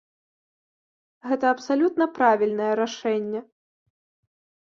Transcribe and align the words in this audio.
Гэта 1.31 1.45
абсалютна 1.55 2.07
правільнае 2.17 2.69
рашэнне. 2.81 3.41